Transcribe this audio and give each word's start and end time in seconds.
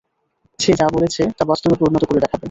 সে 0.59 0.71
যা 0.79 0.87
বলেছে 0.95 1.21
তা 1.37 1.43
বাস্তবে 1.49 1.75
পরিণত 1.81 2.03
করে 2.05 2.19
দেখাবে। 2.21 2.39